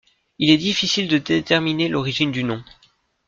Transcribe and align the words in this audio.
Il 0.39 0.49
est 0.49 0.57
difficile 0.57 1.07
de 1.07 1.19
déterminer 1.19 1.87
l'origine 1.87 2.31
du 2.31 2.43
nom. 2.43 2.63